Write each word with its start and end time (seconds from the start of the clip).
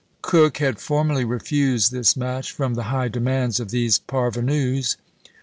Coke 0.23 0.57
had 0.57 0.79
formerly 0.79 1.23
refused 1.23 1.91
this 1.91 2.17
match 2.17 2.51
from 2.51 2.73
the 2.73 2.85
high 2.89 3.07
demands 3.07 3.59
of 3.59 3.69
these 3.69 3.99
parvenus. 3.99 4.97